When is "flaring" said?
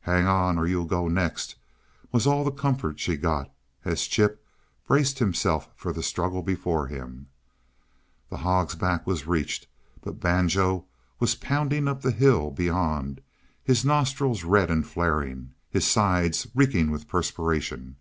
14.84-15.54